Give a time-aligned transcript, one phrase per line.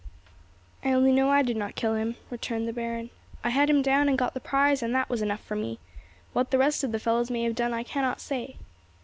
[0.83, 3.11] "I only know I did not kill him," returned the baron;
[3.43, 5.77] "I had him down and got the prize, and that was enough for me.
[6.33, 8.55] What the rest of the fellows may have done, I cannot say."